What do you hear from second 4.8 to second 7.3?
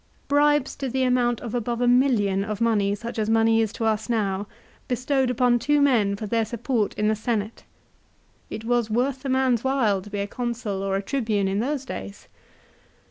bestowed upon two men for their support in the